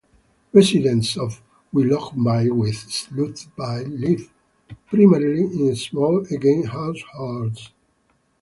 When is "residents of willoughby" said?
0.51-2.49